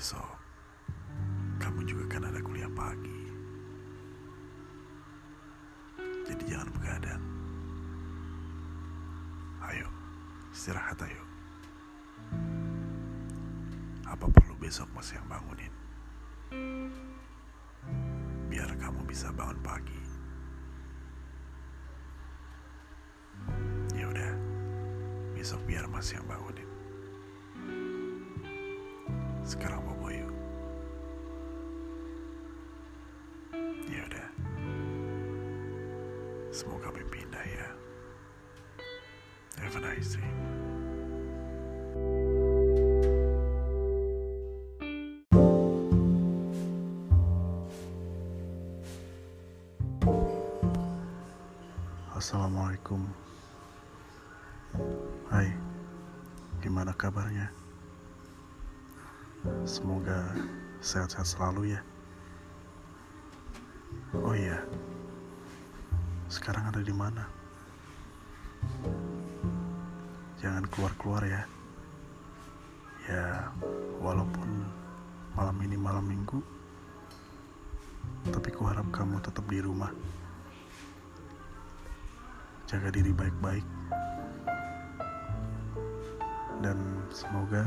[0.00, 0.32] Besok
[1.60, 3.20] kamu juga kan ada kuliah pagi.
[6.24, 7.20] Jadi jangan begadang.
[9.60, 9.84] Ayo,
[10.56, 11.20] istirahat ayo.
[14.08, 15.74] Apa perlu besok masih yang bangunin?
[18.48, 20.00] Biar kamu bisa bangun pagi.
[23.92, 24.32] Ya udah,
[25.36, 26.69] besok biar masih yang bangunin.
[36.50, 37.68] Semoga mimpi indah ya.
[39.62, 40.34] Have a nice dream.
[52.18, 53.00] Assalamualaikum.
[55.30, 55.54] Hai,
[56.58, 57.46] gimana kabarnya?
[59.62, 60.34] Semoga
[60.82, 61.80] sehat-sehat selalu ya.
[64.18, 64.58] Oh iya,
[66.30, 67.26] sekarang ada di mana?
[70.38, 71.42] Jangan keluar-keluar ya.
[73.10, 73.50] Ya,
[73.98, 74.62] walaupun
[75.34, 76.38] malam ini malam minggu,
[78.30, 79.90] tapi kuharap kamu tetap di rumah.
[82.70, 83.66] Jaga diri baik-baik.
[86.62, 86.78] Dan
[87.10, 87.66] semoga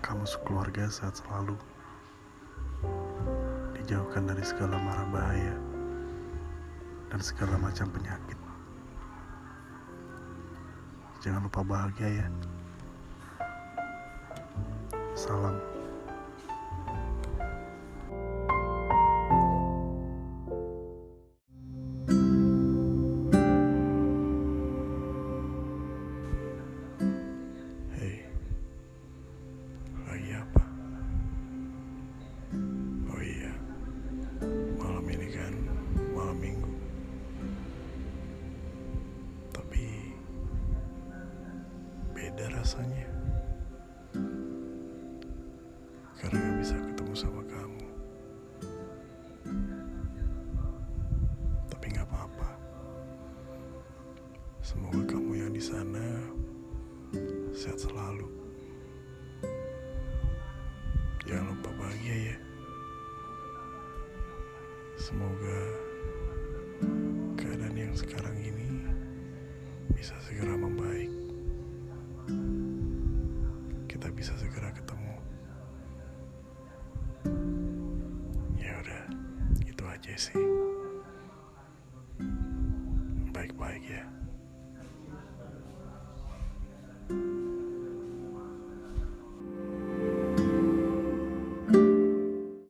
[0.00, 1.60] kamu sekeluarga sehat selalu.
[3.76, 5.71] Dijauhkan dari segala mara bahaya
[7.12, 8.40] dan segala macam penyakit.
[11.20, 12.26] Jangan lupa bahagia ya.
[15.12, 15.71] Salam.
[42.32, 43.04] Beda rasanya.
[46.16, 47.86] Karena gak bisa ketemu sama kamu.
[51.68, 52.56] Tapi gak apa-apa.
[54.64, 56.24] Semoga kamu yang di sana
[57.52, 58.32] sehat selalu.
[61.28, 62.36] Jangan lupa bahagia ya.
[64.96, 65.60] Semoga
[67.36, 68.88] keadaan yang sekarang ini
[69.92, 70.51] bisa segera
[74.02, 75.14] Kita bisa segera ketemu.
[78.58, 79.02] Ya udah,
[79.62, 80.34] itu aja sih.